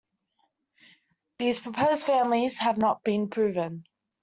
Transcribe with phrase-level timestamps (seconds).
[1.37, 3.85] These proposed families have not been proven.